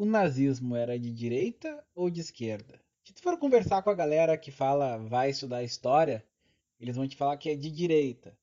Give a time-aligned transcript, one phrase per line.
[0.00, 2.80] o nazismo era de direita ou de esquerda?
[3.04, 6.26] Se tu for conversar com a galera que fala vai estudar história,
[6.80, 8.34] eles vão te falar que é de direita,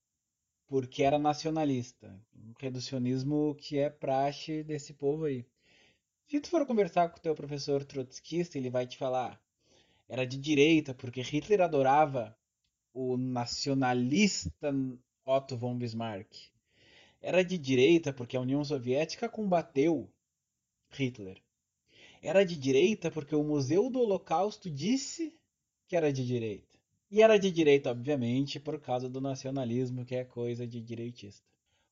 [0.68, 2.16] porque era nacionalista.
[2.36, 5.48] Um reducionismo que é praxe desse povo aí.
[6.28, 9.42] Se tu for conversar com o teu professor trotskista, ele vai te falar
[10.08, 12.38] era de direita, porque Hitler adorava
[12.94, 14.72] o nacionalista
[15.26, 16.52] Otto von Bismarck.
[17.20, 20.08] Era de direita porque a União Soviética combateu
[20.92, 21.42] Hitler
[22.28, 25.34] era de direita porque o Museu do Holocausto disse
[25.88, 26.78] que era de direita.
[27.10, 31.42] E era de direita, obviamente, por causa do nacionalismo, que é coisa de direitista.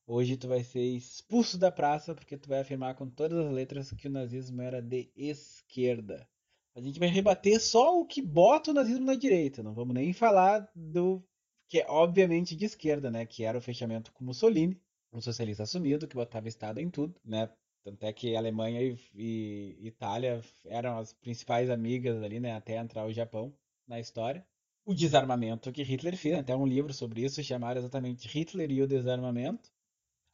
[0.06, 3.90] Hoje tu vai ser expulso da praça porque tu vai afirmar com todas as letras
[3.92, 6.28] que o nazismo era de esquerda.
[6.74, 9.62] A gente vai rebater só o que bota o nazismo na direita.
[9.62, 11.24] Não vamos nem falar do
[11.66, 13.24] que é obviamente de esquerda, né?
[13.24, 14.78] Que era o fechamento com Mussolini,
[15.10, 17.50] um socialista assumido que botava Estado em tudo, né?
[17.86, 22.52] Tanto é que Alemanha e, e, Itália eram as principais amigas ali, né?
[22.52, 23.54] Até entrar o Japão
[23.86, 24.44] na história.
[24.84, 28.88] O desarmamento que Hitler fez, até um livro sobre isso, chamado exatamente Hitler e o
[28.88, 29.70] Desarmamento.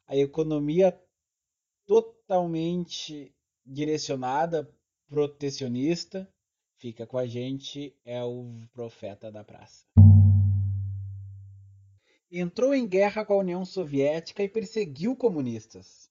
[0.07, 0.99] A economia
[1.85, 3.35] totalmente
[3.67, 4.67] direcionada,
[5.07, 6.27] protecionista.
[6.79, 9.85] Fica com a gente, é o profeta da praça.
[12.31, 16.11] Entrou em guerra com a União Soviética e perseguiu comunistas.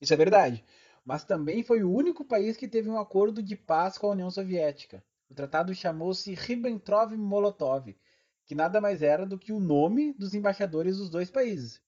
[0.00, 0.64] Isso é verdade
[1.04, 4.30] mas também foi o único país que teve um acordo de paz com a União
[4.30, 5.02] Soviética.
[5.28, 7.94] O tratado chamou-se Ribbentrop-Molotov,
[8.44, 11.80] que nada mais era do que o nome dos embaixadores dos dois países.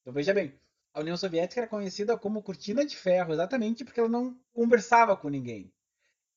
[0.00, 0.54] Então veja bem,
[0.92, 5.28] a União Soviética era conhecida como cortina de ferro exatamente porque ela não conversava com
[5.28, 5.72] ninguém,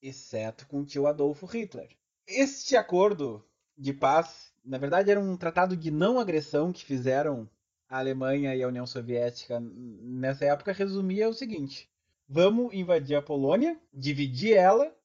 [0.02, 1.90] exceto com o tio Adolfo Hitler.
[2.28, 3.46] Este acordo
[3.78, 7.50] de paz, na verdade, era um tratado de não agressão que fizeram
[7.90, 11.90] a Alemanha e a União Soviética nessa época, resumia o seguinte:
[12.32, 14.96] Vamos invadir a Polônia, dividir ela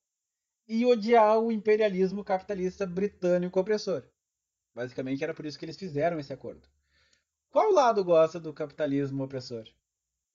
[0.69, 4.05] e odiar o imperialismo capitalista britânico opressor.
[4.75, 6.69] Basicamente era por isso que eles fizeram esse acordo.
[7.51, 9.65] Qual lado gosta do capitalismo opressor?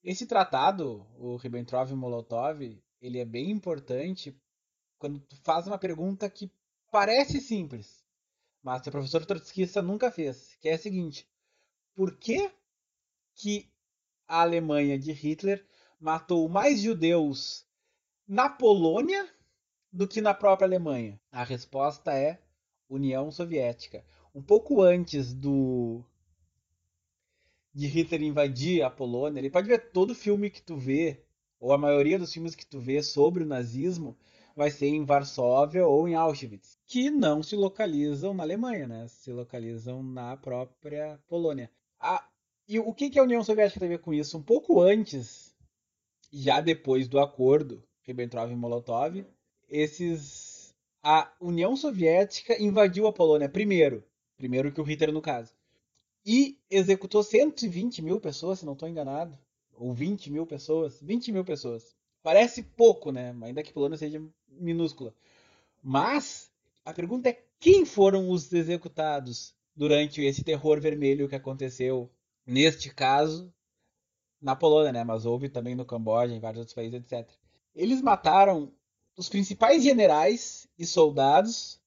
[0.02, 2.60] Esse tratado, o Ribbentrop-Molotov,
[3.00, 4.36] ele é bem importante
[4.98, 6.50] quando tu faz uma pergunta que
[6.90, 8.04] parece simples,
[8.64, 11.24] mas o professor trotskista nunca fez, que é a seguinte:
[11.94, 12.50] por que
[13.36, 13.70] que
[14.26, 15.64] a Alemanha de Hitler
[16.00, 17.66] matou mais judeus
[18.26, 19.28] na Polônia
[19.92, 21.20] do que na própria Alemanha?
[21.30, 22.40] A resposta é
[22.88, 24.04] União Soviética.
[24.34, 26.02] Um pouco antes do
[27.72, 31.22] de Hitler invadir a Polônia, ele pode ver todo filme que tu vê,
[31.60, 34.16] ou a maioria dos filmes que tu vê sobre o nazismo,
[34.56, 39.06] vai ser em Varsóvia ou em Auschwitz, que não se localizam na Alemanha, né?
[39.08, 41.70] Se localizam na própria Polônia.
[42.00, 42.28] A,
[42.68, 44.36] e o que, que a União Soviética tem a ver com isso?
[44.36, 45.49] Um pouco antes
[46.30, 49.24] já depois do acordo Ribbentrop-Molotov,
[49.68, 54.04] esses a União Soviética invadiu a Polônia primeiro,
[54.36, 55.52] primeiro que o Hitler no caso,
[56.24, 59.36] e executou 120 mil pessoas, se não estou enganado,
[59.72, 61.96] ou 20 mil pessoas, 20 mil pessoas.
[62.22, 63.34] Parece pouco, né?
[63.42, 65.14] Ainda que a Polônia seja minúscula.
[65.82, 66.50] Mas
[66.84, 72.10] a pergunta é quem foram os executados durante esse terror vermelho que aconteceu
[72.46, 73.50] neste caso
[74.40, 75.04] na Polônia, né?
[75.04, 77.28] Mas houve também no Camboja, em vários outros países, etc.
[77.74, 78.72] Eles mataram
[79.16, 81.80] os principais generais e soldados,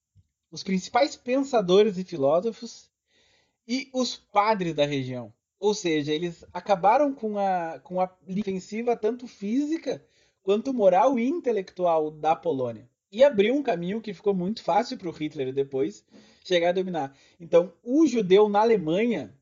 [0.50, 2.90] os principais pensadores e filósofos
[3.66, 5.32] e os padres da região.
[5.58, 10.04] Ou seja, eles acabaram com a, com a defensiva tanto física
[10.42, 12.88] quanto moral e intelectual da Polônia.
[13.10, 16.04] E abriu um caminho que ficou muito fácil para o Hitler depois
[16.44, 17.16] chegar a dominar.
[17.40, 19.34] Então, o judeu na Alemanha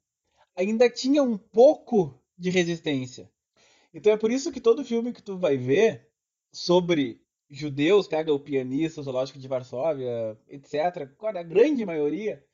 [0.54, 3.30] ainda tinha um pouco de resistência.
[3.94, 6.10] Então é por isso que todo filme que tu vai ver
[6.52, 12.44] sobre judeus, pega o pianista, o zoológico de Varsóvia, etc., a grande maioria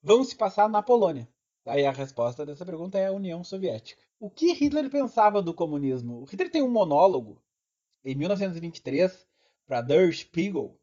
[0.00, 1.28] vão se passar na Polônia.
[1.66, 4.00] Aí a resposta dessa pergunta é a União Soviética.
[4.20, 6.20] O que Hitler pensava do comunismo?
[6.20, 7.42] O Hitler tem um monólogo
[8.04, 9.26] em 1923
[9.66, 10.78] para Der Spiegel,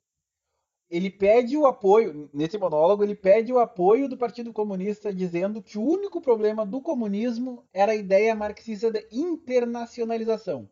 [0.91, 5.77] ele pede o apoio, nesse monólogo, ele pede o apoio do Partido Comunista, dizendo que
[5.77, 10.69] o único problema do comunismo era a ideia marxista de internacionalização.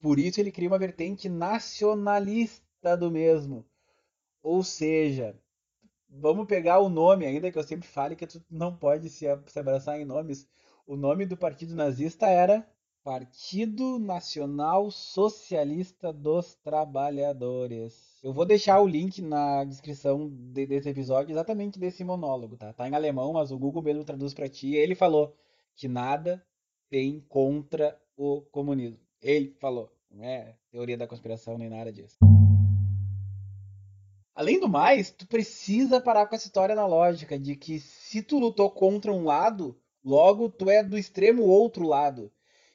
[0.00, 3.66] Por isso ele cria uma vertente nacionalista do mesmo.
[4.40, 5.36] Ou seja,
[6.08, 9.26] vamos pegar o nome, ainda que eu sempre fale que tu não pode se
[9.58, 10.46] abraçar em nomes.
[10.86, 12.64] O nome do partido nazista era
[13.02, 18.20] Partido Nacional Socialista dos Trabalhadores.
[18.22, 22.74] Eu vou deixar o link na descrição de, desse episódio exatamente desse monólogo, tá?
[22.74, 24.74] Tá em alemão, mas o Google mesmo traduz para ti.
[24.74, 25.34] Ele falou
[25.74, 26.44] que nada
[26.90, 29.00] tem contra o comunismo.
[29.22, 29.90] Ele falou.
[30.10, 32.18] Não é teoria da conspiração nem nada disso.
[34.34, 38.70] Além do mais, tu precisa parar com essa história analógica de que se tu lutou
[38.70, 39.74] contra um lado,
[40.04, 42.30] logo tu é do extremo outro lado.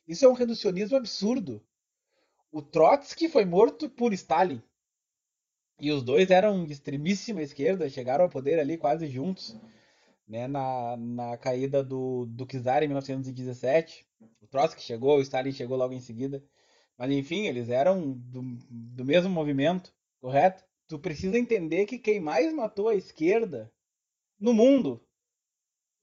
[0.08, 1.64] Isso é um reducionismo absurdo.
[2.52, 4.62] O Trotsky foi morto por Stalin.
[5.80, 9.58] E os dois eram de extremíssima esquerda, chegaram ao poder ali quase juntos,
[10.28, 14.06] né, na, na caída do, do czar em 1917.
[14.42, 16.44] O Trotsky chegou, o Stalin chegou logo em seguida.
[16.98, 20.64] Mas enfim, eles eram do, do mesmo movimento, correto?
[20.88, 23.72] Tu precisa entender que quem mais matou a esquerda
[24.40, 25.06] no mundo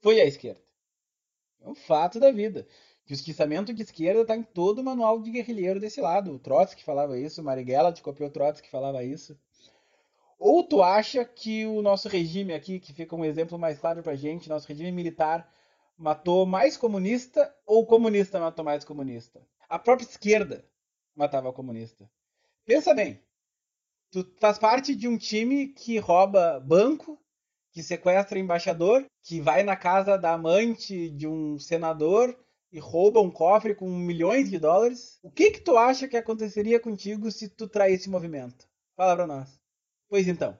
[0.02, 0.60] foi a esquerda.
[1.60, 2.66] É um fato da vida.
[3.12, 6.32] Justiçamento de esquerda está em todo o manual de guerrilheiro desse lado.
[6.32, 9.38] O Trotsky falava isso, Marighella de copiou Trotsky falava isso.
[10.38, 14.16] Ou tu acha que o nosso regime aqui, que fica um exemplo mais claro pra
[14.16, 15.46] gente, nosso regime militar,
[15.94, 19.46] matou mais comunista ou comunista matou mais comunista?
[19.68, 20.64] A própria esquerda
[21.14, 22.10] matava comunista.
[22.64, 23.22] Pensa bem,
[24.10, 27.20] tu faz parte de um time que rouba banco,
[27.72, 32.34] que sequestra embaixador, que vai na casa da amante de um senador
[32.72, 35.18] e rouba um cofre com milhões de dólares.
[35.22, 38.66] O que que tu acha que aconteceria contigo se tu traísse o movimento?
[38.96, 39.60] Fala pra nós.
[40.08, 40.58] Pois então,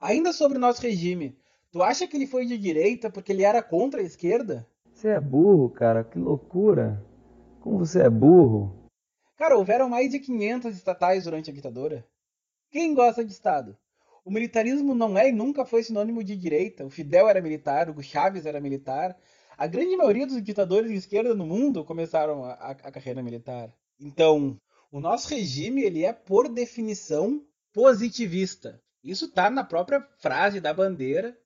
[0.00, 1.36] ainda sobre o nosso regime,
[1.70, 4.66] tu acha que ele foi de direita porque ele era contra a esquerda?
[4.92, 7.04] Você é burro, cara, que loucura.
[7.60, 8.88] Como você é burro.
[9.36, 12.06] Cara, houveram mais de 500 estatais durante a ditadura.
[12.70, 13.76] Quem gosta de Estado?
[14.24, 16.84] O militarismo não é e nunca foi sinônimo de direita.
[16.84, 19.16] O Fidel era militar, o Chaves era militar.
[19.58, 23.74] A grande maioria dos ditadores de esquerda no mundo começaram a, a, carreira militar.
[23.98, 24.56] Então,
[24.92, 28.80] o nosso regime ele é por definição positivista.
[29.02, 31.36] Isso está na própria frase da bandeira,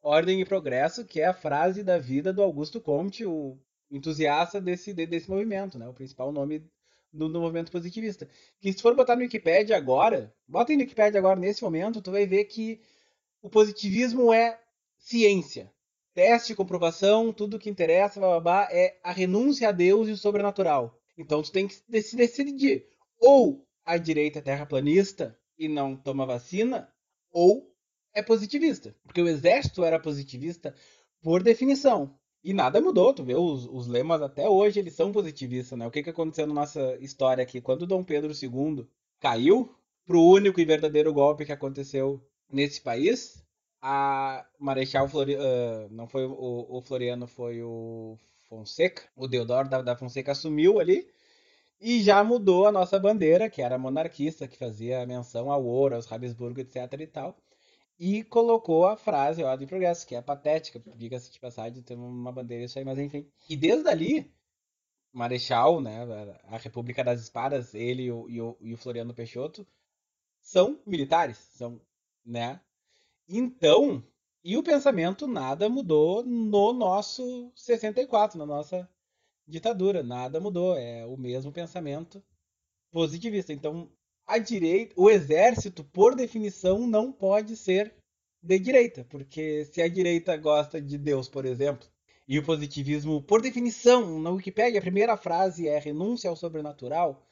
[0.00, 3.58] Ordem e Progresso, que é a frase da vida do Augusto Comte, o
[3.90, 5.88] entusiasta desse, desse movimento, né?
[5.88, 6.64] o principal nome
[7.12, 8.28] do, do, movimento positivista.
[8.60, 12.24] Que se for botar no Wikipedia agora, bota no Wikipedia agora nesse momento, tu vai
[12.24, 12.80] ver que
[13.42, 14.60] o positivismo é
[14.96, 15.72] ciência.
[16.18, 20.16] Teste, comprovação, tudo que interessa, blá, blá, blá, é a renúncia a Deus e o
[20.16, 20.98] sobrenatural.
[21.16, 22.88] Então tu tem que se decidir.
[23.20, 26.92] Ou a direita é terraplanista e não toma vacina,
[27.30, 27.72] ou
[28.12, 28.96] é positivista.
[29.04, 30.74] Porque o exército era positivista
[31.22, 32.18] por definição.
[32.42, 35.86] E nada mudou, tu vê, os, os lemas até hoje eles são positivistas, né?
[35.86, 37.60] O que, que aconteceu na nossa história aqui?
[37.60, 38.88] Quando Dom Pedro II
[39.20, 39.72] caiu,
[40.04, 42.20] pro único e verdadeiro golpe que aconteceu
[42.50, 43.40] nesse país,
[43.80, 49.96] a Marechal Floriano, não foi o, o, Floriano, foi o Fonseca, o Deodoro da, da
[49.96, 51.08] Fonseca assumiu ali
[51.80, 56.10] e já mudou a nossa bandeira, que era monarquista, que fazia menção ao ouro, aos
[56.10, 57.36] Habsburgo, etc e tal
[57.98, 62.30] e colocou a frase Ordem e Progresso, que é patética, diga-se de passagem, tem uma
[62.30, 63.28] bandeira isso aí, mas enfim.
[63.48, 64.32] E desde ali,
[65.12, 66.06] Marechal, né,
[66.44, 69.66] a República das Espadas, ele e o, e o, e o Floriano Peixoto,
[70.40, 71.80] são militares, são,
[72.24, 72.60] né?
[73.28, 74.02] Então,
[74.42, 78.88] e o pensamento nada mudou no nosso 64, na nossa
[79.46, 82.22] ditadura, nada mudou, é o mesmo pensamento
[82.90, 83.52] positivista.
[83.52, 83.90] Então,
[84.26, 87.94] a direita, o exército, por definição, não pode ser
[88.42, 91.86] de direita, porque se a direita gosta de Deus, por exemplo,
[92.26, 97.26] e o positivismo, por definição, na Wikipedia, a primeira frase é renúncia ao sobrenatural,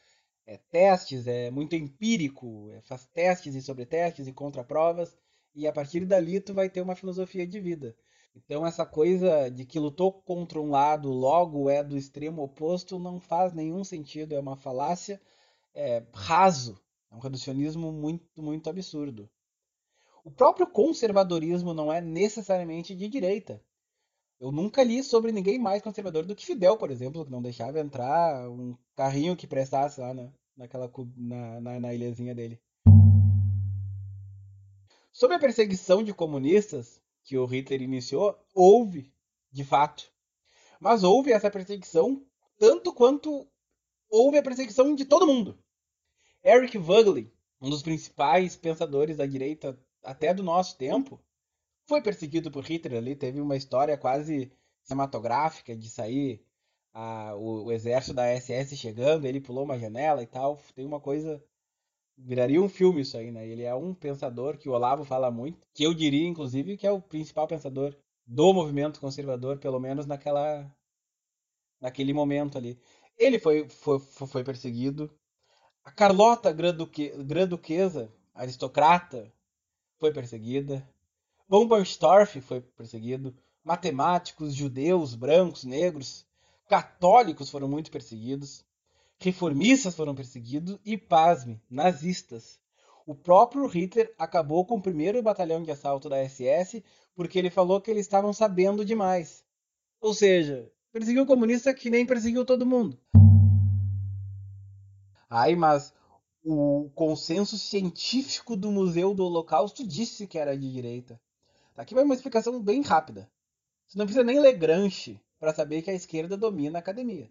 [0.47, 5.17] é testes, é muito empírico, é, faz testes e sobretestes e contraprovas,
[5.57, 7.97] e a partir dali tu vai ter uma filosofia de vida.
[8.37, 13.19] Então essa coisa de que lutou contra um lado, logo é do extremo oposto, não
[13.19, 15.21] faz nenhum sentido, é uma falácia,
[15.75, 16.79] é raso,
[17.11, 19.31] é um reducionismo muito, muito absurdo.
[20.23, 23.63] O próprio conservadorismo não é necessariamente de direita.
[24.39, 27.81] Eu nunca li sobre ninguém mais conservador do que Fidel, por exemplo, que não deixava
[27.81, 32.61] entrar um carrinho que prestasse lá na, naquela, na, na, na ilhazinha dele.
[35.16, 39.11] Sobre a perseguição de comunistas que o Hitler iniciou, houve,
[39.50, 40.12] de fato.
[40.78, 42.23] Mas houve essa perseguição
[42.58, 43.49] tanto quanto
[44.11, 45.58] houve a perseguição de todo mundo.
[46.44, 47.32] Eric Voegelin,
[47.62, 51.18] um dos principais pensadores da direita até do nosso tempo,
[51.87, 56.44] foi perseguido por Hitler ali, teve uma história quase cinematográfica de sair
[56.92, 60.61] a, o, o, exército da SS chegando, ele pulou uma janela e tal.
[60.75, 61.42] Tem uma coisa.
[62.18, 63.46] Viraria um filme isso aí, né?
[63.46, 66.90] Ele é um pensador que o Olavo fala muito, que eu diria, inclusive, que é
[66.90, 67.94] o principal pensador
[68.26, 70.70] do movimento conservador, pelo menos naquela
[71.80, 72.78] naquele momento ali.
[73.18, 75.11] Ele foi, foi, foi perseguido,
[75.87, 79.32] a Carlota Grã-Duquesa, aristocrata,
[80.00, 80.85] foi perseguida.
[81.49, 83.32] Von Bernstorff foi perseguido.
[83.62, 86.26] Matemáticos, judeus, brancos, negros,
[86.68, 88.64] católicos foram muito perseguidos.
[89.18, 92.61] Reformistas foram perseguidos e, pasme, nazistas.
[93.06, 96.82] O próprio Hitler acabou com o primeiro batalhão de assalto da SS
[97.14, 99.44] porque ele falou que eles estavam sabendo demais.
[100.00, 102.99] Ou seja, perseguiu o comunista que nem perseguiu todo mundo.
[105.28, 105.92] Ai, mas
[106.44, 111.20] o consenso científico do Museu do Holocausto disse que era de direita.
[111.76, 113.30] Aqui vai uma explicação bem rápida.
[113.87, 117.30] Você não precisa nem ler Gramsci para saber que a esquerda domina a academia.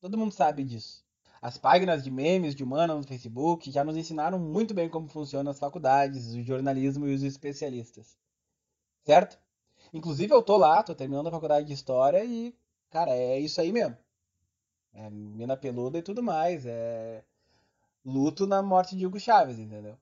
[0.00, 1.05] Todo mundo sabe disso.
[1.46, 5.52] As páginas de memes de humanas no Facebook já nos ensinaram muito bem como funcionam
[5.52, 8.18] as faculdades, o jornalismo e os especialistas.
[9.04, 9.38] Certo?
[9.94, 12.52] Inclusive eu tô lá, tô terminando a faculdade de História e,
[12.90, 13.96] cara, é isso aí mesmo.
[14.92, 16.66] É mina peluda e tudo mais.
[16.66, 17.22] É
[18.04, 19.96] luto na morte de Hugo Chaves, entendeu?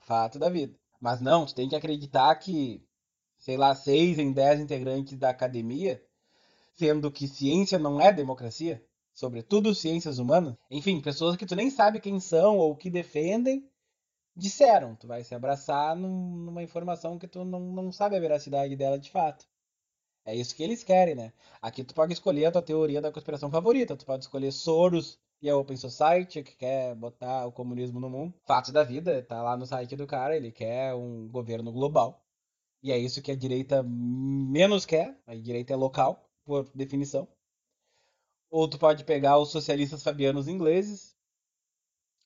[0.00, 0.78] Fato da vida.
[1.00, 2.86] Mas não, tu tem que acreditar que,
[3.38, 6.04] sei lá, seis em dez integrantes da academia,
[6.74, 8.85] sendo que ciência não é democracia,
[9.16, 13.66] sobretudo ciências humanas, enfim, pessoas que tu nem sabe quem são ou que defendem,
[14.36, 14.94] disseram.
[14.94, 18.98] Tu vai se abraçar num, numa informação que tu não, não sabe a veracidade dela
[18.98, 19.46] de fato.
[20.24, 21.32] É isso que eles querem, né?
[21.62, 23.96] Aqui tu pode escolher a tua teoria da conspiração favorita.
[23.96, 28.34] Tu pode escolher Soros e a Open Society, que quer botar o comunismo no mundo.
[28.44, 32.22] Fato da vida, tá lá no site do cara, ele quer um governo global.
[32.82, 35.18] E é isso que a direita menos quer.
[35.26, 37.26] A direita é local, por definição.
[38.50, 41.16] Ou tu pode pegar os socialistas fabianos ingleses,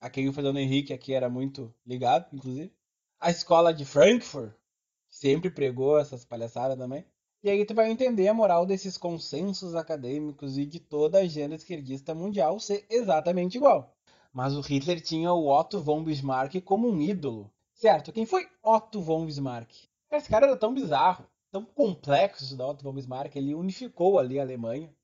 [0.00, 2.72] a quem o Fernando Henrique aqui era muito ligado, inclusive.
[3.18, 4.52] A escola de Frankfurt
[5.10, 7.04] sempre pregou essas palhaçadas também.
[7.42, 11.54] E aí tu vai entender a moral desses consensos acadêmicos e de toda a agenda
[11.54, 13.96] esquerdista mundial ser exatamente igual.
[14.32, 17.50] Mas o Hitler tinha o Otto von Bismarck como um ídolo.
[17.74, 19.70] Certo, quem foi Otto von Bismarck?
[20.10, 24.42] Esse cara era tão bizarro, tão complexo da Otto von Bismarck, ele unificou ali a
[24.42, 24.94] Alemanha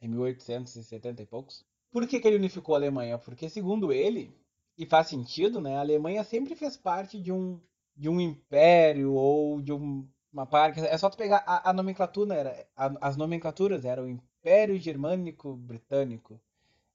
[0.00, 1.64] em 1870 e poucos.
[1.90, 3.18] Por que, que ele unificou a Alemanha?
[3.18, 4.34] Porque, segundo ele,
[4.76, 5.76] e faz sentido, né?
[5.76, 7.60] A Alemanha sempre fez parte de um,
[7.96, 10.80] de um império ou de um, uma parte.
[10.80, 16.40] É só tu pegar a, a nomenclatura, era, a, as nomenclaturas eram Império Germânico Britânico,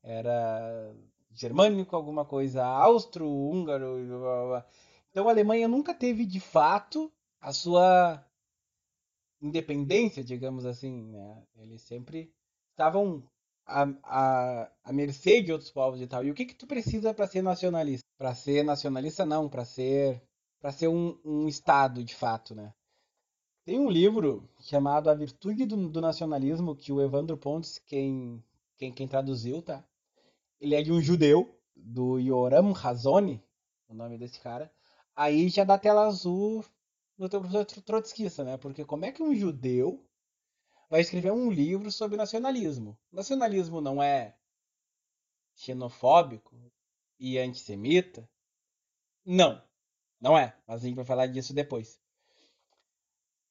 [0.02, 0.96] era
[1.32, 3.98] germânico alguma coisa, austro-húngaro.
[5.10, 8.24] Então a Alemanha nunca teve de fato a sua
[9.42, 11.44] independência, digamos assim, né?
[11.58, 12.32] Eles sempre
[12.74, 13.24] estavam
[13.66, 16.24] à, à, à mercê de outros povos e tal.
[16.24, 18.06] E o que que tu precisa para ser nacionalista?
[18.18, 20.22] Para ser nacionalista não, para ser
[20.60, 22.74] para ser um, um estado de fato, né?
[23.66, 28.42] Tem um livro chamado A Virtude do, do Nacionalismo que o Evandro Pontes, quem,
[28.78, 29.86] quem, quem traduziu, tá?
[30.62, 33.44] Ele é de um judeu, do Yoram Razoni,
[33.90, 34.72] o nome desse cara.
[35.16, 36.64] Aí já dá tela azul
[37.18, 38.58] no teu professor trotskista, né?
[38.58, 40.04] Porque como é que um judeu
[40.94, 42.96] vai escrever um livro sobre nacionalismo.
[43.12, 44.38] Nacionalismo não é
[45.56, 46.56] xenofóbico
[47.20, 48.30] e antissemita?
[49.26, 49.60] Não,
[50.22, 50.56] não é.
[50.68, 52.00] Mas a gente vai falar disso depois.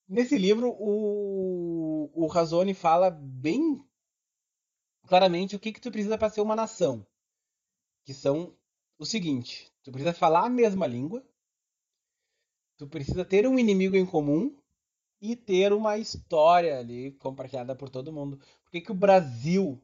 [0.09, 3.85] Nesse livro, o, o Razoni fala bem
[5.09, 7.05] claramente o que, que tu precisa para ser uma nação.
[8.05, 8.57] Que são
[8.97, 11.27] o seguinte: tu precisa falar a mesma língua,
[12.79, 14.57] tu precisa ter um inimigo em comum
[15.23, 18.39] e ter uma história ali compartilhada por todo mundo.
[18.65, 19.81] Por que, que o Brasil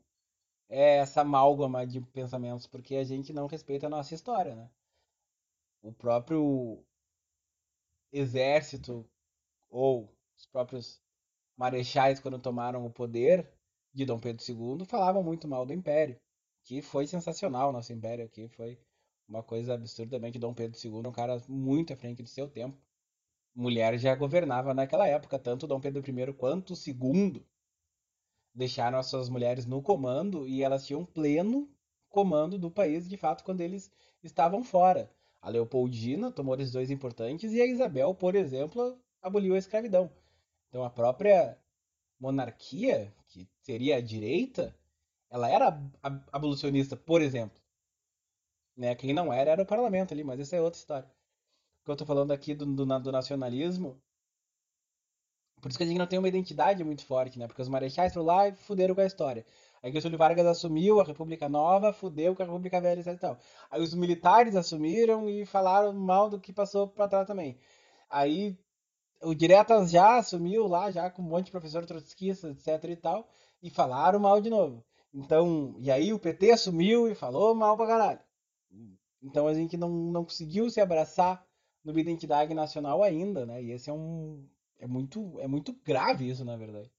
[0.68, 2.66] é essa amálgama de pensamentos?
[2.66, 4.68] Porque a gente não respeita a nossa história, né?
[5.80, 6.84] O próprio
[8.12, 9.08] exército
[9.70, 11.00] ou os próprios
[11.56, 13.48] marechais, quando tomaram o poder
[13.94, 16.20] de Dom Pedro II, falavam muito mal do Império,
[16.64, 18.76] que foi sensacional nosso Império aqui, foi
[19.28, 20.38] uma coisa absurdamente.
[20.38, 22.76] Dom Pedro II é um cara muito à frente do seu tempo
[23.58, 27.44] mulher já governava naquela época, tanto Dom Pedro I quanto II
[28.54, 31.68] deixaram as suas mulheres no comando e elas tinham pleno
[32.08, 33.90] comando do país, de fato, quando eles
[34.22, 35.12] estavam fora.
[35.42, 40.08] A Leopoldina tomou decisões importantes e a Isabel, por exemplo, aboliu a escravidão.
[40.68, 41.58] Então a própria
[42.18, 44.74] monarquia, que seria a direita,
[45.30, 45.82] ela era
[46.32, 47.60] abolicionista, por exemplo.
[48.76, 48.94] Né?
[48.94, 51.17] Quem não era era o parlamento ali, mas essa é outra história
[51.88, 54.00] que eu tô falando aqui do, do, do, nacionalismo.
[55.60, 57.46] Por isso que a gente não tem uma identidade muito forte, né?
[57.46, 59.44] Porque os marechais foram lá e fuderam com a história.
[59.82, 63.38] Aí o Júlio Vargas assumiu a República Nova, fudeu com a República Velha e tal.
[63.70, 67.58] Aí os militares assumiram e falaram mal do que passou para trás também.
[68.10, 68.58] Aí
[69.22, 73.28] o Diretas já assumiu lá, já com um monte de professor trotskista, etc e tal,
[73.62, 74.84] e falaram mal de novo.
[75.12, 78.20] Então, e aí o PT assumiu e falou mal pra caralho.
[79.22, 81.44] Então a gente não, não conseguiu se abraçar
[81.84, 83.62] numa identidade nacional ainda, né?
[83.62, 84.46] E esse é um
[84.78, 86.90] é muito é muito grave isso, na verdade.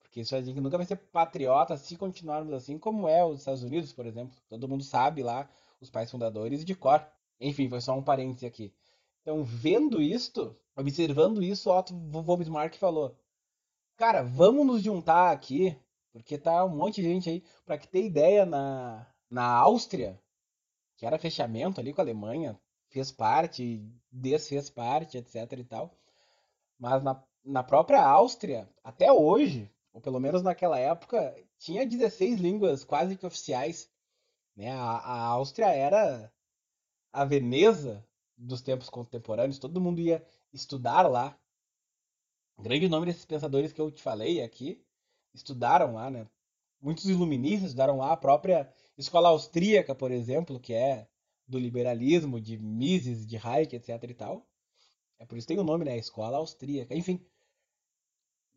[0.00, 3.62] Porque isso a gente nunca vai ser patriota se continuarmos assim, como é os Estados
[3.62, 4.36] Unidos, por exemplo.
[4.48, 5.48] Todo mundo sabe lá
[5.80, 7.04] os pais fundadores de cor.
[7.40, 8.72] Enfim, foi só um parêntese aqui.
[9.22, 13.16] Então, vendo isto, observando isso, Otto von Bismarck falou:
[13.96, 15.76] Cara, vamos nos juntar aqui,
[16.12, 17.42] porque tá um monte de gente aí.
[17.64, 20.20] Para que ter ideia, na, na Áustria,
[20.96, 22.60] que era fechamento ali com a Alemanha,
[22.94, 25.92] fez parte, desfez parte, etc e tal.
[26.78, 32.84] Mas na, na própria Áustria, até hoje, ou pelo menos naquela época, tinha 16 línguas
[32.84, 33.90] quase que oficiais.
[34.56, 34.70] Né?
[34.70, 36.32] A, a Áustria era
[37.12, 41.36] a Veneza dos tempos contemporâneos, todo mundo ia estudar lá.
[42.60, 44.80] Grande nome desses pensadores que eu te falei aqui
[45.34, 46.28] estudaram lá, né?
[46.80, 51.08] Muitos iluministas estudaram lá, a própria escola austríaca, por exemplo, que é
[51.46, 54.46] do liberalismo, de Mises, de Hayek, etc e tal.
[55.18, 55.96] É por isso que tem o nome, né?
[55.96, 56.94] Escola austríaca.
[56.94, 57.24] Enfim,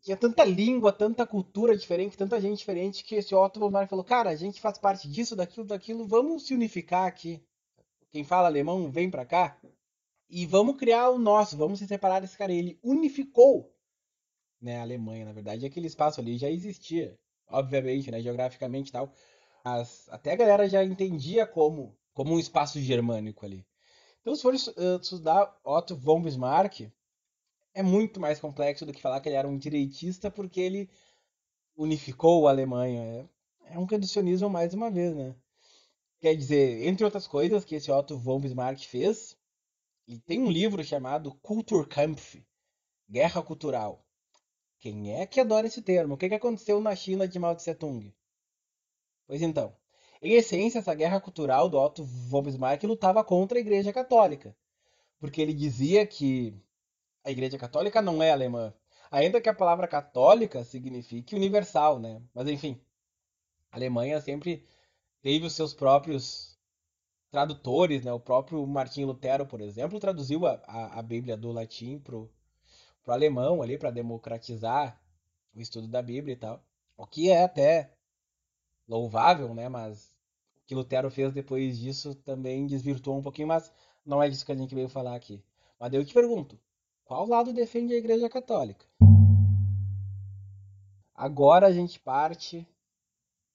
[0.00, 4.04] tinha tanta língua, tanta cultura diferente, tanta gente diferente, que esse Otto von Bismarck falou,
[4.04, 7.42] cara, a gente faz parte disso, daquilo, daquilo, vamos se unificar aqui.
[8.10, 9.60] Quem fala alemão, vem pra cá.
[10.30, 12.52] E vamos criar o nosso, vamos se separar desse cara.
[12.52, 13.72] Ele unificou
[14.60, 17.18] né, a Alemanha, na verdade, aquele espaço ali já existia,
[17.48, 19.12] obviamente, né, geograficamente e tal.
[19.64, 23.64] Mas até a galera já entendia como, como um espaço germânico ali.
[24.20, 26.90] Então, se for estudar Otto von Bismarck,
[27.72, 30.90] é muito mais complexo do que falar que ele era um direitista porque ele
[31.76, 33.28] unificou a Alemanha.
[33.68, 35.32] É, é um reducionismo mais uma vez, né?
[36.18, 39.38] Quer dizer, entre outras coisas que esse Otto von Bismarck fez,
[40.08, 42.44] ele tem um livro chamado Kulturkampf,
[43.08, 44.04] Guerra Cultural.
[44.80, 46.14] Quem é que adora esse termo?
[46.14, 48.12] O que aconteceu na China de Mao Tse Tung?
[49.24, 49.72] Pois então,
[50.20, 54.56] em essência, essa guerra cultural do Otto von Bismarck lutava contra a Igreja Católica,
[55.20, 56.54] porque ele dizia que
[57.24, 58.72] a Igreja Católica não é alemã.
[59.10, 62.22] Ainda que a palavra católica signifique universal, né?
[62.34, 62.80] Mas enfim,
[63.70, 64.66] a Alemanha sempre
[65.22, 66.58] teve os seus próprios
[67.30, 68.12] tradutores, né?
[68.12, 72.30] O próprio Martinho Lutero, por exemplo, traduziu a, a, a Bíblia do latim pro,
[73.02, 75.00] pro alemão ali para democratizar
[75.54, 76.62] o estudo da Bíblia e tal.
[76.96, 77.97] O que é até
[78.88, 79.68] louvável, né?
[79.68, 80.08] Mas
[80.56, 83.72] o que Lutero fez depois disso também desvirtuou um pouquinho, mas
[84.04, 85.44] não é disso que a gente veio falar aqui.
[85.78, 86.58] Mas eu te pergunto,
[87.04, 88.84] qual lado defende a Igreja Católica?
[91.14, 92.66] Agora a gente parte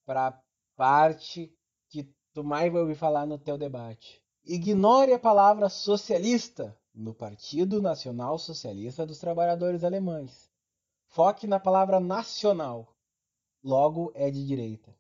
[0.05, 0.39] para a
[0.75, 1.55] parte
[1.89, 4.21] que tu mais vai ouvir falar no teu debate.
[4.45, 10.51] Ignore a palavra socialista no Partido Nacional Socialista dos Trabalhadores Alemães.
[11.07, 12.93] Foque na palavra nacional.
[13.63, 14.93] Logo é de direita.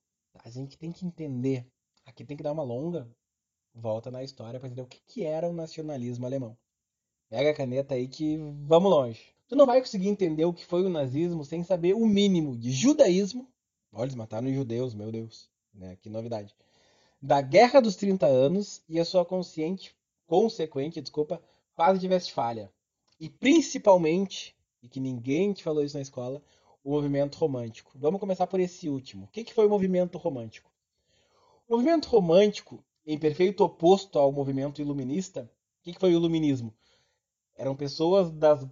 [0.43, 1.65] A gente tem que entender.
[2.05, 3.09] Aqui tem que dar uma longa
[3.73, 6.57] volta na história para entender o que, que era o nacionalismo alemão.
[7.29, 9.33] Pega a caneta aí que vamos longe.
[9.47, 12.71] Tu não vai conseguir entender o que foi o nazismo sem saber o mínimo de
[12.71, 13.47] judaísmo.
[13.91, 15.49] Olha, eles mataram os judeus, meu Deus.
[15.73, 15.95] Né?
[16.01, 16.53] Que novidade.
[17.21, 19.95] Da Guerra dos 30 Anos e a sua consciente,
[20.27, 21.41] consequente, desculpa,
[21.75, 22.71] paz de Westfália.
[23.19, 26.41] E principalmente, e que ninguém te falou isso na escola,
[26.83, 27.91] o movimento romântico.
[27.95, 29.25] Vamos começar por esse último.
[29.25, 30.69] O que, que foi o movimento romântico?
[31.67, 36.73] O movimento romântico, em perfeito oposto ao movimento iluminista, o que, que foi o iluminismo?
[37.55, 38.67] Eram pessoas das,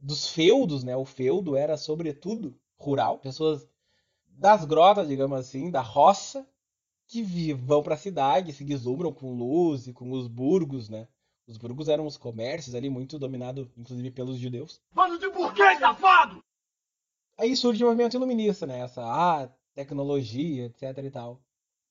[0.00, 0.96] dos feudos, né?
[0.96, 3.18] O feudo era, sobretudo, rural.
[3.18, 3.68] Pessoas
[4.26, 6.46] das grotas, digamos assim, da roça,
[7.06, 11.08] que vão para a cidade, se deslumbram com luz e com os burgos, né?
[11.46, 14.80] Os burgos eram os comércios ali, muito dominado, inclusive, pelos judeus.
[14.92, 16.42] Bando de burguês safado!
[17.36, 18.80] Aí surge o movimento iluminista, né?
[18.80, 21.40] Essa ah, tecnologia, etc e tal.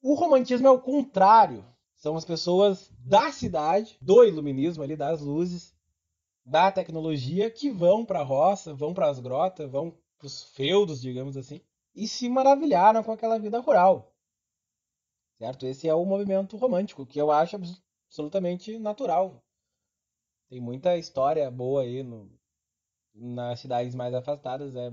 [0.02, 1.66] O romantismo é o contrário.
[1.96, 5.74] São as pessoas da cidade, do iluminismo ali, das luzes,
[6.46, 11.02] da tecnologia que vão para a roça, vão para as grotas, vão para os feudos,
[11.02, 11.62] digamos assim,
[11.96, 14.14] e se maravilharam com aquela vida rural.
[15.38, 15.66] Certo?
[15.66, 17.58] Esse é o movimento romântico, que eu acho
[18.10, 19.42] absolutamente natural.
[20.50, 22.30] Tem muita história boa aí no,
[23.14, 24.90] nas cidades mais afastadas, é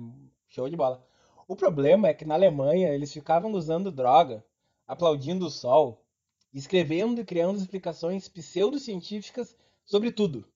[0.50, 1.02] show de bola.
[1.48, 4.44] O problema é que na Alemanha eles ficavam usando droga,
[4.86, 6.04] aplaudindo o sol,
[6.52, 10.46] escrevendo e criando explicações pseudocientíficas sobre tudo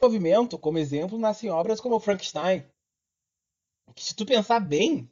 [0.00, 2.64] movimento, como exemplo, nasce em obras como Frankenstein,
[3.94, 5.10] que se tu pensar bem,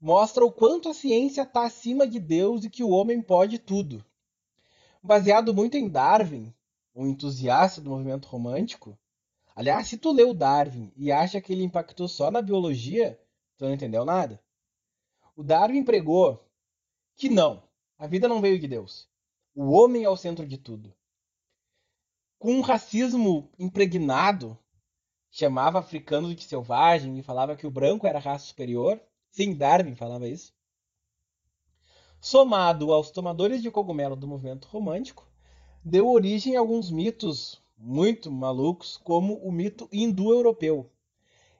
[0.00, 4.04] mostra o quanto a ciência está acima de Deus e que o homem pode tudo.
[5.02, 6.54] Baseado muito em Darwin,
[6.94, 8.96] um entusiasta do movimento romântico,
[9.54, 13.20] aliás, se tu leu Darwin e acha que ele impactou só na biologia,
[13.56, 14.42] tu não entendeu nada.
[15.36, 16.44] O Darwin pregou
[17.16, 17.62] que não,
[17.98, 19.08] a vida não veio de Deus.
[19.54, 20.94] O homem é o centro de tudo
[22.44, 24.58] com um racismo impregnado,
[25.30, 29.00] chamava africanos de selvagem e falava que o branco era raça superior.
[29.30, 30.52] Sim, Darwin falava isso.
[32.20, 35.26] Somado aos tomadores de cogumelo do movimento romântico,
[35.82, 40.90] deu origem a alguns mitos muito malucos, como o mito hindu-europeu.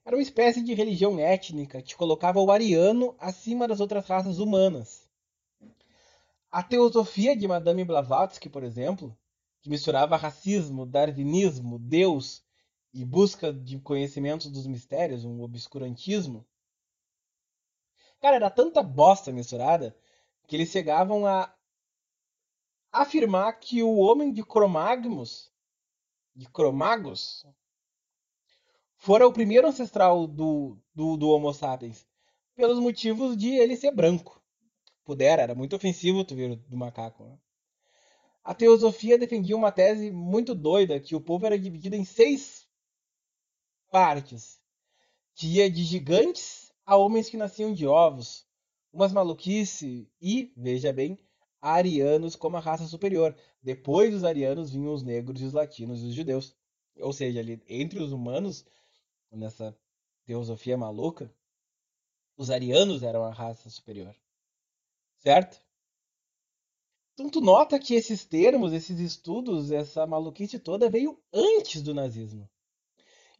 [0.05, 5.09] Era uma espécie de religião étnica que colocava o ariano acima das outras raças humanas.
[6.50, 9.16] A teosofia de Madame Blavatsky, por exemplo,
[9.61, 12.44] que misturava racismo, darwinismo, Deus
[12.92, 16.46] e busca de conhecimentos dos mistérios, um obscurantismo.
[18.20, 19.96] Cara, era tanta bosta misturada
[20.46, 21.53] que eles chegavam a
[22.92, 25.50] afirmar que o homem de Cromagmos,
[26.35, 27.47] de Cromagos,
[28.97, 32.07] fora o primeiro ancestral do, do, do Homo sapiens,
[32.55, 34.42] pelos motivos de ele ser branco.
[35.05, 37.25] Pudera, era muito ofensivo tu vir do macaco.
[37.25, 37.38] Né?
[38.42, 42.66] A teosofia defendia uma tese muito doida que o povo era dividido em seis
[43.90, 44.61] partes,
[45.35, 48.47] que ia de gigantes a homens que nasciam de ovos,
[48.92, 51.18] umas maluquice e, veja bem,
[51.64, 53.35] arianos como a raça superior.
[53.62, 56.55] Depois dos arianos vinham os negros os latinos e os judeus.
[57.00, 58.66] Ou seja, ali, entre os humanos,
[59.33, 59.74] nessa
[60.27, 61.35] teosofia maluca,
[62.37, 64.14] os arianos eram a raça superior.
[65.16, 65.59] Certo?
[67.14, 72.46] Então tu nota que esses termos, esses estudos, essa maluquice toda veio antes do nazismo.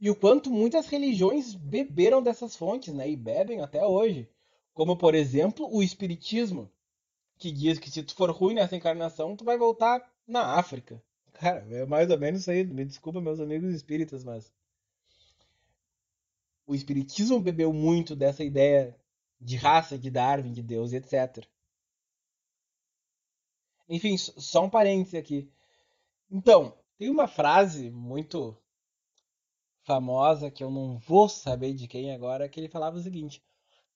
[0.00, 3.08] E o quanto muitas religiões beberam dessas fontes, né?
[3.10, 4.28] E bebem até hoje.
[4.72, 6.70] Como, por exemplo, o Espiritismo,
[7.38, 11.03] que diz que se tu for ruim nessa encarnação, tu vai voltar na África.
[11.35, 12.64] Cara, é mais ou menos isso aí.
[12.64, 14.53] Me desculpa, meus amigos espíritas, mas.
[16.66, 18.97] O Espiritismo bebeu muito dessa ideia
[19.40, 21.47] de raça, de Darwin, de Deus etc.
[23.88, 25.51] Enfim, só um parêntese aqui.
[26.31, 28.57] Então, tem uma frase muito
[29.83, 33.42] famosa que eu não vou saber de quem agora, que ele falava o seguinte: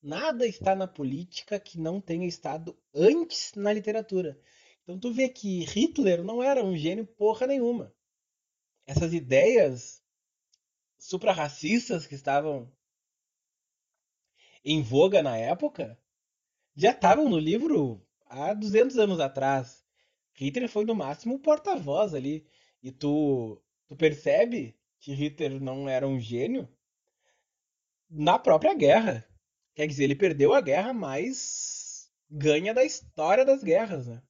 [0.02, 4.40] Nada está na política que não tenha estado antes na literatura.
[4.82, 7.92] Então tu vê que Hitler não era um gênio porra nenhuma.
[8.86, 10.02] Essas ideias
[10.96, 12.72] suprarracistas que estavam
[14.64, 15.98] em voga na época
[16.74, 19.84] já estavam no livro há 200 anos atrás.
[20.32, 22.46] Hitler foi no máximo o porta-voz ali.
[22.82, 26.68] E tu, tu percebe que Hitler não era um gênio
[28.08, 29.27] na própria guerra.
[29.78, 34.20] Quer dizer, ele perdeu a guerra mais ganha da história das guerras, né?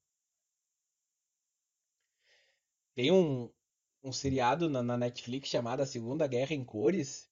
[2.94, 3.48] Tem um,
[4.04, 7.30] um seriado na, na Netflix chamado A Segunda Guerra em Cores,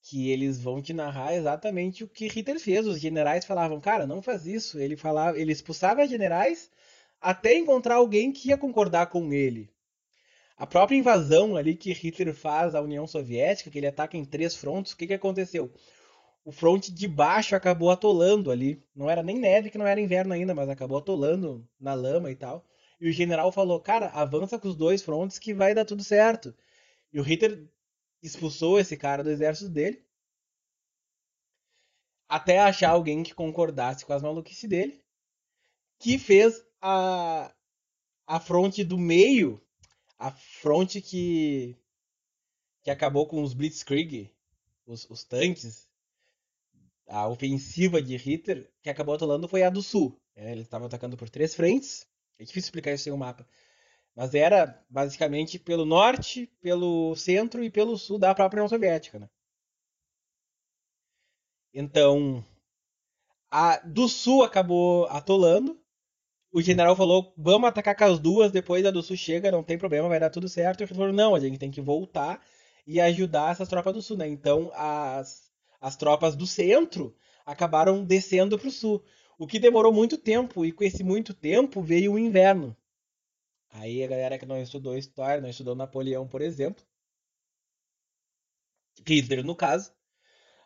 [0.00, 2.86] que eles vão te narrar exatamente o que Hitler fez.
[2.86, 4.78] Os generais falavam, cara, não faz isso.
[4.78, 6.70] Ele falava, ele expulsava generais
[7.20, 9.70] até encontrar alguém que ia concordar com ele.
[10.56, 14.56] A própria invasão ali que Hitler faz à União Soviética, que ele ataca em três
[14.56, 15.70] frontes, o que, que aconteceu?
[16.44, 18.82] O fronte de baixo acabou atolando ali.
[18.94, 22.36] Não era nem neve, que não era inverno ainda, mas acabou atolando na lama e
[22.36, 22.64] tal.
[23.00, 26.54] E o general falou: Cara, avança com os dois frontes que vai dar tudo certo.
[27.12, 27.66] E o Hitler
[28.22, 30.04] expulsou esse cara do exército dele.
[32.28, 35.02] Até achar alguém que concordasse com as maluquices dele.
[35.98, 37.54] Que fez a,
[38.26, 39.62] a fronte do meio,
[40.18, 41.76] a fronte que,
[42.82, 44.30] que acabou com os Blitzkrieg,
[44.86, 45.88] os, os tanques,
[47.06, 50.20] a ofensiva de Hitler que acabou atolando foi a do sul.
[50.36, 52.06] É, eles estavam atacando por três frentes.
[52.38, 53.46] É difícil explicar isso sem o um mapa.
[54.16, 59.18] Mas era basicamente pelo norte, pelo centro e pelo sul da própria União Soviética.
[59.18, 59.28] Né?
[61.72, 62.44] Então,
[63.50, 65.80] a do sul acabou atolando.
[66.52, 69.76] O general falou: vamos atacar com as duas, depois a do sul chega, não tem
[69.76, 70.80] problema, vai dar tudo certo.
[70.80, 72.40] E ele falou: não, a gente tem que voltar
[72.86, 74.16] e ajudar essas tropas do sul.
[74.16, 74.28] Né?
[74.28, 75.50] Então, as
[75.84, 79.04] as tropas do centro acabaram descendo para o sul.
[79.38, 82.74] O que demorou muito tempo, e com esse muito tempo veio o inverno.
[83.68, 86.82] Aí a galera que não estudou história, não estudou Napoleão, por exemplo,
[89.06, 89.92] Hitler no caso,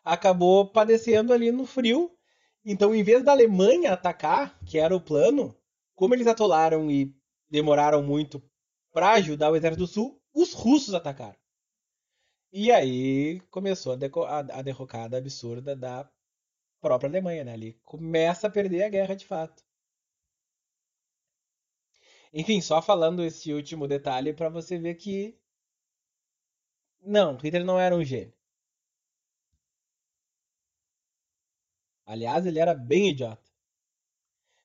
[0.05, 2.17] acabou padecendo ali no frio.
[2.65, 5.53] Então, em vez da Alemanha atacar, que era o plano,
[5.97, 7.13] como eles atolaram e
[7.51, 8.41] demoraram muito
[8.93, 11.38] para ajudar o exército do sul, os russos atacaram.
[12.53, 16.07] E aí começou a, a, a derrocada absurda da
[16.81, 17.53] própria Alemanha, né?
[17.55, 19.65] Ali começa a perder a guerra de fato.
[22.33, 25.37] Enfim, só falando esse último detalhe para você ver que
[27.03, 28.33] não, Hitler não era um gênio.
[32.05, 33.49] Aliás, ele era bem idiota.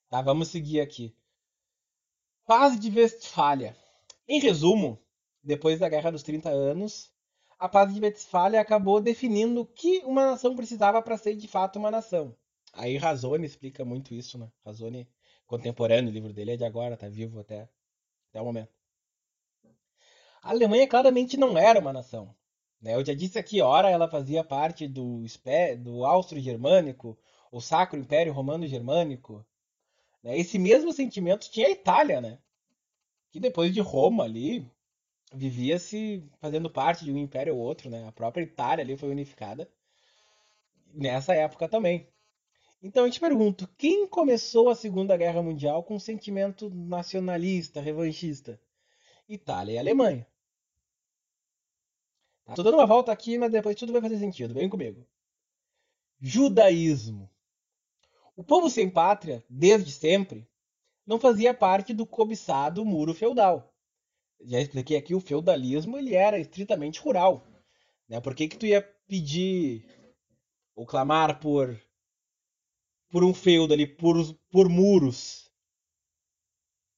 [0.10, 1.14] Tá, vamos seguir aqui.
[2.46, 3.76] Paz de Westfália.
[4.28, 4.98] Em resumo,
[5.44, 7.13] depois da Guerra dos 30 Anos,
[7.64, 11.80] a paz de Westphalia acabou definindo o que uma nação precisava para ser de fato
[11.80, 12.36] uma nação.
[12.74, 14.52] Aí Razone explica muito isso, né?
[14.66, 15.08] Razone,
[15.48, 17.70] contemporâneo, o livro dele é de agora, tá vivo até,
[18.30, 18.74] até o momento.
[20.42, 22.36] A Alemanha claramente não era uma nação.
[22.82, 22.96] Né?
[22.96, 25.24] Eu já disse aqui, ora ela fazia parte do,
[25.80, 27.18] do Austro-Germânico,
[27.50, 29.46] o Sacro Império Romano-Germânico.
[30.22, 30.38] Né?
[30.38, 32.40] Esse mesmo sentimento tinha a Itália, né?
[33.32, 34.70] que depois de Roma ali,
[35.34, 38.08] vivia-se fazendo parte de um império ou outro, né?
[38.08, 39.70] A própria Itália ali foi unificada
[40.94, 42.08] nessa época também.
[42.82, 48.60] Então eu te pergunto, quem começou a Segunda Guerra Mundial com um sentimento nacionalista, revanchista?
[49.28, 50.28] Itália e Alemanha.
[52.46, 52.54] Tá?
[52.54, 54.54] Tô dando uma volta aqui, mas depois tudo vai fazer sentido.
[54.54, 55.08] Vem comigo.
[56.20, 57.30] Judaísmo.
[58.36, 60.48] O povo sem pátria, desde sempre,
[61.06, 63.73] não fazia parte do cobiçado muro feudal
[64.46, 67.46] já expliquei aqui, o feudalismo ele era estritamente rural.
[68.10, 68.20] Né?
[68.22, 69.86] Por que, que tu ia pedir
[70.76, 71.80] ou clamar por
[73.10, 74.18] por um feudo ali, por,
[74.52, 75.50] por muros?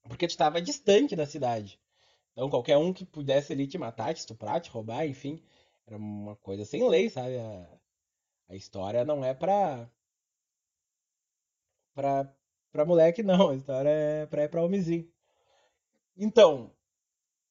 [0.07, 1.77] Porque tu estava distante da cidade.
[2.31, 5.43] Então qualquer um que pudesse ali te matar, te estuprar, te roubar, enfim,
[5.87, 7.37] era uma coisa sem lei, sabe?
[7.37, 7.79] A,
[8.49, 9.89] a história não é pra,
[11.95, 12.31] pra,
[12.71, 13.49] pra moleque, não.
[13.49, 15.09] A história é pra, é pra homenzinho.
[16.17, 16.74] Então,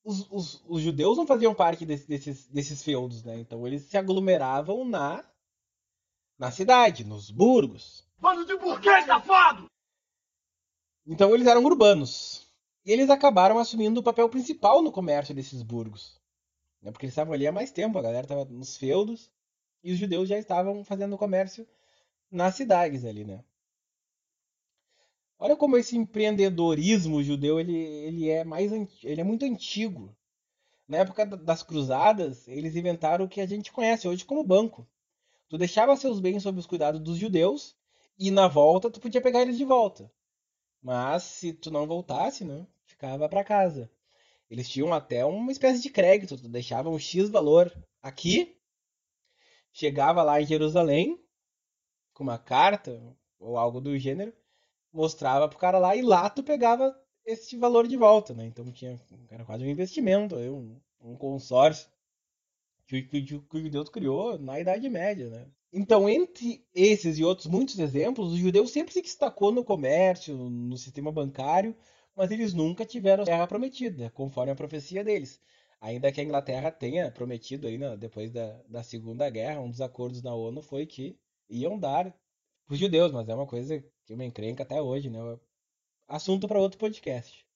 [0.05, 3.39] os, os, os, judeus não faziam parte desse, desses, desses feudos, né?
[3.39, 5.25] Então eles se aglomeravam na,
[6.39, 8.07] na cidade, nos burgos.
[8.19, 9.67] Bando de burguês safado!
[11.07, 12.47] Então eles eram urbanos.
[12.85, 16.21] E eles acabaram assumindo o papel principal no comércio desses burgos.
[16.83, 16.93] Né?
[16.93, 19.33] Porque eles estavam ali há mais tempo, a galera estava nos feudos
[19.83, 21.67] e os judeus já estavam fazendo comércio
[22.31, 23.43] nas cidades ali, né?
[25.45, 28.73] Olha como esse empreendedorismo judeu ele, ele é mais
[29.05, 30.17] ele é muito antigo.
[30.89, 34.89] Na época das cruzadas, eles inventaram o que a gente conhece hoje como banco.
[35.51, 37.77] Tu deixava seus bens sob os cuidados dos judeus
[38.19, 40.11] e na volta tu podia pegar eles de volta.
[40.81, 43.91] Mas se tu não voltasse, né, ficava para casa.
[44.51, 47.71] Eles tinham até uma espécie de crédito, tu deixava um X valor
[48.03, 48.57] aqui,
[49.75, 51.23] chegava lá em Jerusalém
[52.15, 54.33] com uma carta ou algo do gênero,
[54.95, 58.47] mostrava pro cara lá e lá tu pegava esse valor de volta, né?
[58.47, 61.89] Então tinha era quase um investimento, um, um consórcio
[62.87, 65.47] que, que, que o Deus criou na Idade Média, né?
[65.73, 70.77] Então, entre esses e outros muitos exemplos, o judeu sempre se destacou no comércio, no
[70.77, 71.75] sistema bancário,
[72.15, 75.41] mas eles nunca tiveram terra prometida, conforme a profecia deles.
[75.81, 79.81] Ainda que a Inglaterra tenha prometido aí, né, depois da, da Segunda Guerra, um dos
[79.81, 81.19] acordos na ONU foi que
[81.51, 82.15] iam dar
[82.69, 85.19] os judeus, mas é uma coisa que me encrenca até hoje, né?
[86.07, 87.47] Assunto para outro podcast.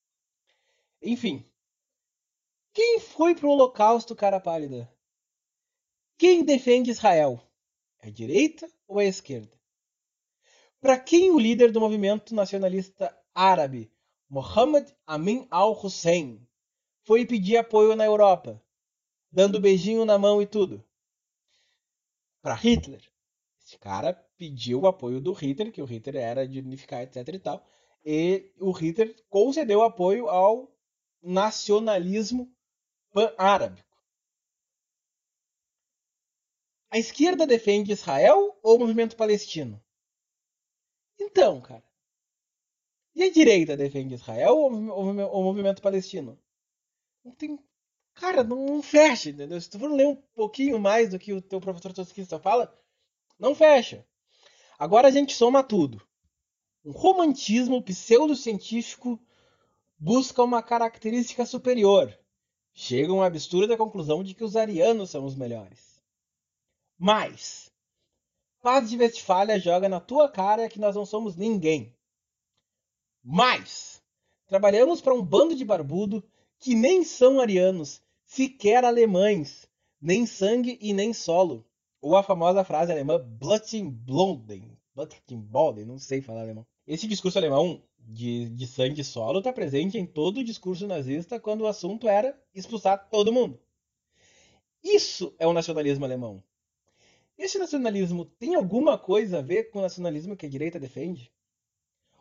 [1.02, 1.44] Enfim.
[2.72, 4.90] Quem foi pro Holocausto, cara pálida?
[6.16, 7.40] Quem defende Israel?
[8.00, 9.58] É a direita ou é a esquerda?
[10.80, 13.90] Para quem o líder do movimento nacionalista árabe,
[14.28, 16.46] Mohammed Amin al-Hussein,
[17.02, 18.62] foi pedir apoio na Europa,
[19.32, 20.84] dando beijinho na mão e tudo?
[22.40, 23.02] Para Hitler.
[23.64, 27.38] Esse cara pediu o apoio do Hitler, que o Hitler era de unificar, etc e
[27.38, 27.66] tal.
[28.04, 30.72] E o Hitler concedeu apoio ao
[31.22, 32.50] nacionalismo
[33.12, 33.84] pan-árabe.
[36.90, 39.82] A esquerda defende Israel ou o movimento palestino?
[41.18, 41.84] Então, cara.
[43.14, 46.38] E a direita defende Israel ou o movimento palestino?
[47.24, 47.58] Não tem.
[48.14, 49.60] Cara, não, não fecha, entendeu?
[49.60, 52.72] Se tu for ler um pouquinho mais do que o teu professor tosquista fala,
[53.38, 54.06] não fecha.
[54.78, 56.00] Agora a gente soma tudo.
[56.84, 59.20] Um romantismo pseudocientífico
[59.98, 62.16] busca uma característica superior.
[62.72, 66.00] Chega a uma absurda conclusão de que os arianos são os melhores.
[66.96, 67.72] Mas,
[68.62, 71.92] Paz de Westfália joga na tua cara que nós não somos ninguém.
[73.22, 74.00] Mas,
[74.46, 76.22] trabalhamos para um bando de barbudo
[76.60, 79.68] que nem são arianos, sequer alemães,
[80.00, 81.67] nem sangue e nem solo.
[82.00, 86.66] Ou a famosa frase alemã Bluttenbloden, Bluttenboden, não sei falar alemão.
[86.86, 91.62] Esse discurso alemão de, de sangue solo está presente em todo o discurso nazista quando
[91.62, 93.60] o assunto era expulsar todo mundo.
[94.82, 96.42] Isso é o nacionalismo alemão.
[97.36, 101.32] Esse nacionalismo tem alguma coisa a ver com o nacionalismo que a direita defende?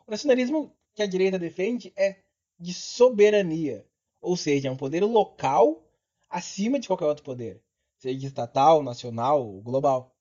[0.06, 2.16] O nacionalismo que a direita defende é
[2.58, 3.86] de soberania,
[4.20, 5.84] ou seja, é um poder local
[6.28, 7.62] acima de qualquer outro poder
[7.98, 10.14] seja estatal, nacional, global.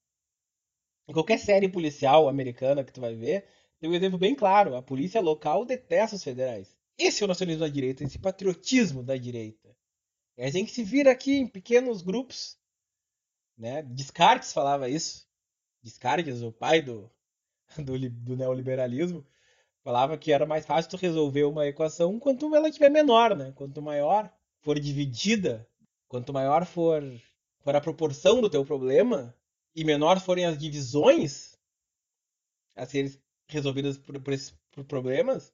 [1.07, 3.47] Em qualquer série policial americana que tu vai ver,
[3.79, 4.75] tem um exemplo bem claro.
[4.75, 6.75] A polícia local detesta os federais.
[6.97, 9.75] Esse é o nacionalismo da direita, esse patriotismo da direita.
[10.35, 12.57] É a gente se vira aqui em pequenos grupos
[13.57, 13.81] Né?
[13.83, 15.27] Descartes falava isso.
[15.81, 17.11] Descartes, o pai do,
[17.77, 19.25] do, do neoliberalismo,
[19.83, 23.53] falava que era mais fácil tu resolver uma equação quanto ela tiver menor, né?
[23.53, 25.67] Quanto maior for dividida,
[26.07, 27.01] quanto maior for,
[27.67, 29.35] for a proporção do teu problema
[29.75, 31.59] e menor forem as divisões
[32.77, 33.13] a serem
[33.49, 35.53] resolvidas por, por esses por problemas,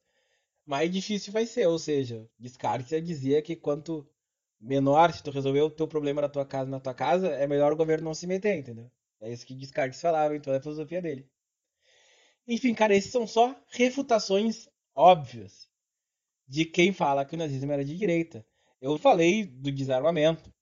[0.64, 1.66] mais difícil vai ser.
[1.66, 4.08] Ou seja, Descartes já dizia que quanto
[4.60, 7.72] menor, se tu resolver o teu problema na tua casa, na tua casa, é melhor
[7.72, 8.88] o governo não se meter, entendeu?
[9.20, 11.28] É isso que Descartes falava, então é a filosofia dele.
[12.46, 15.68] Enfim, cara, esses são só refutações óbvias
[16.46, 18.46] de quem fala que o nazismo era de direita.
[18.80, 20.53] Eu falei do desarmamento,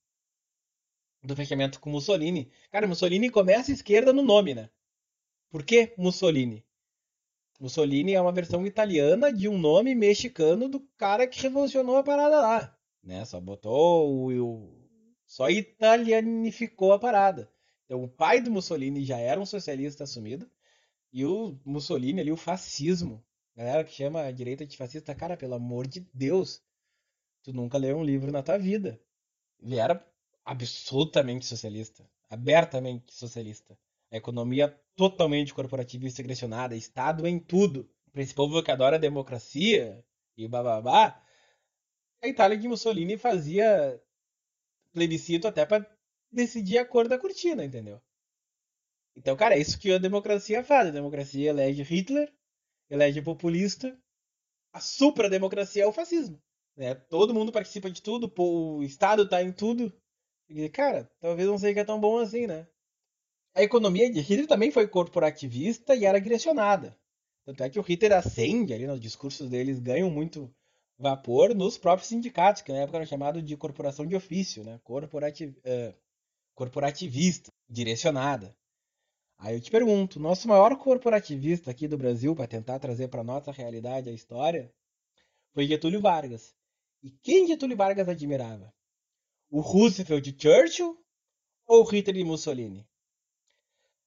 [1.22, 2.50] do fechamento com Mussolini.
[2.70, 4.68] Cara, Mussolini começa à esquerda no nome, né?
[5.50, 6.64] Por que Mussolini?
[7.61, 12.40] Mussolini é uma versão italiana de um nome mexicano do cara que revolucionou a parada
[12.40, 12.76] lá.
[13.02, 13.24] Né?
[13.24, 14.82] Só botou o, o
[15.26, 17.50] só italianificou a parada.
[17.85, 20.50] Então o pai do Mussolini já era um socialista assumido
[21.12, 23.24] e o Mussolini ali, o fascismo.
[23.54, 26.62] Galera que chama a direita de fascista, cara, pelo amor de Deus,
[27.42, 29.00] tu nunca leu um livro na tua vida.
[29.61, 29.94] Ele era
[30.44, 33.78] absolutamente socialista, abertamente socialista.
[34.11, 37.88] A economia totalmente corporativista e agressionada, Estado em tudo.
[38.14, 40.05] Esse povo que adora a democracia
[40.37, 41.22] e bababá,
[42.22, 44.00] a Itália de Mussolini fazia
[44.92, 45.88] plebiscito até para
[46.31, 48.00] decidir a cor da cortina, entendeu?
[49.16, 50.88] Então, cara, é isso que a democracia faz.
[50.88, 52.33] A democracia elege Hitler,
[52.88, 53.98] elege populista.
[54.72, 56.40] A supra-democracia é o fascismo.
[56.76, 56.94] Né?
[56.94, 59.92] Todo mundo participa de tudo, o Estado tá em tudo.
[60.54, 62.66] E, cara, talvez não seja tão bom assim, né?
[63.54, 66.96] A economia de Hitler também foi corporativista e era direcionada.
[67.44, 70.52] Tanto é que o Hitler acende ali nos discursos deles, ganham muito
[70.98, 74.80] vapor nos próprios sindicatos, que na época eram chamados de corporação de ofício, né?
[74.86, 75.94] Uh,
[76.54, 78.54] corporativista, direcionada.
[79.38, 83.50] Aí eu te pergunto, nosso maior corporativista aqui do Brasil, para tentar trazer para nossa
[83.50, 84.72] realidade a história,
[85.52, 86.54] foi Getúlio Vargas.
[87.02, 88.72] E quem Getúlio Vargas admirava?
[89.54, 90.96] O Roosevelt de Churchill
[91.66, 92.88] ou Hitler e Mussolini?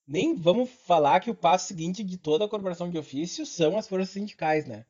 [0.07, 3.87] Nem vamos falar que o passo seguinte de toda a corporação de ofício são as
[3.87, 4.87] forças sindicais, né?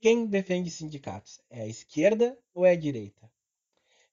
[0.00, 1.40] Quem defende sindicatos?
[1.50, 3.28] É a esquerda ou é a direita?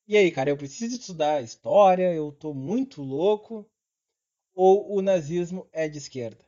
[0.08, 3.70] E aí, cara, eu preciso estudar história, eu tô muito louco,
[4.56, 6.44] ou o nazismo é de esquerda?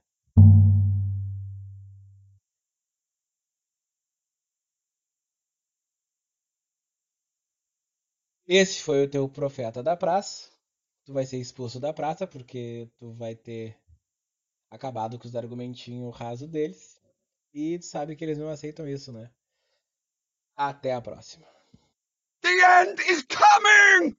[8.56, 10.48] Esse foi o teu profeta da praça.
[11.06, 13.76] Tu vai ser expulso da praça porque tu vai ter
[14.70, 17.02] acabado com os argumentinhos rasos deles.
[17.52, 19.32] E tu sabe que eles não aceitam isso, né?
[20.56, 21.48] Até a próxima.
[22.42, 22.50] The
[22.84, 24.12] end is coming!